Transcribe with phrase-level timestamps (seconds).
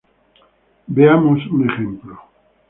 [0.95, 2.15] Veamos un ejemplo.